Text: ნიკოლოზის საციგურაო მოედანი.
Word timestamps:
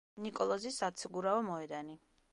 ნიკოლოზის 0.27 0.79
საციგურაო 0.83 1.47
მოედანი. 1.51 1.99